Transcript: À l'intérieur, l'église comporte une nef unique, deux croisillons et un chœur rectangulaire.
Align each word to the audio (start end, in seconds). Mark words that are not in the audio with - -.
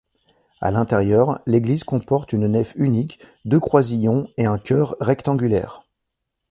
À 0.61 0.71
l'intérieur, 0.71 1.41
l'église 1.45 1.83
comporte 1.83 2.33
une 2.33 2.47
nef 2.47 2.73
unique, 2.75 3.19
deux 3.45 3.59
croisillons 3.59 4.27
et 4.35 4.45
un 4.47 4.57
chœur 4.57 4.95
rectangulaire. 4.99 5.83